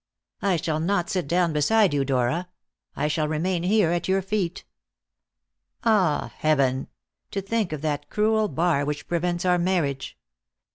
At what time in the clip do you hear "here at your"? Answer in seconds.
3.61-4.23